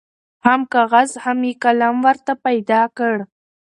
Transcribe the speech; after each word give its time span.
هم 0.45 0.61
کاغذ 0.73 1.09
هم 1.23 1.39
یې 1.47 1.53
قلم 1.63 1.95
ورته 2.05 2.31
پیدا 2.45 2.81
کړ 2.97 3.13